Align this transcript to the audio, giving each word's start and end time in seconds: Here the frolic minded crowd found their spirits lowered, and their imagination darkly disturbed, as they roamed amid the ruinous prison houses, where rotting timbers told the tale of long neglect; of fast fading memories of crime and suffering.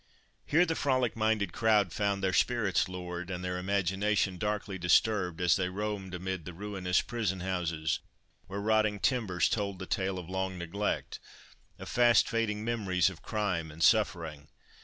Here 0.47 0.65
the 0.65 0.73
frolic 0.73 1.15
minded 1.15 1.53
crowd 1.53 1.93
found 1.93 2.23
their 2.23 2.33
spirits 2.33 2.89
lowered, 2.89 3.29
and 3.29 3.45
their 3.45 3.59
imagination 3.59 4.39
darkly 4.39 4.79
disturbed, 4.79 5.39
as 5.39 5.55
they 5.55 5.69
roamed 5.69 6.15
amid 6.15 6.43
the 6.43 6.53
ruinous 6.55 7.01
prison 7.01 7.41
houses, 7.41 7.99
where 8.47 8.59
rotting 8.61 8.99
timbers 8.99 9.47
told 9.47 9.77
the 9.77 9.85
tale 9.85 10.17
of 10.17 10.27
long 10.27 10.57
neglect; 10.57 11.19
of 11.77 11.87
fast 11.87 12.27
fading 12.27 12.65
memories 12.65 13.11
of 13.11 13.21
crime 13.21 13.69
and 13.69 13.83
suffering. 13.83 14.47